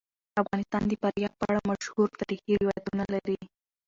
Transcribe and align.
افغانستان 0.41 0.83
د 0.87 0.91
فاریاب 1.01 1.33
په 1.39 1.45
اړه 1.49 1.61
مشهور 1.69 2.07
تاریخی 2.19 2.53
روایتونه 2.63 3.03
لري. 3.13 3.39